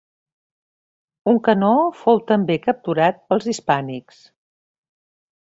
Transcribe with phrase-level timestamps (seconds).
[1.33, 1.69] Un canó
[1.99, 4.25] fou també capturat pels hispànics.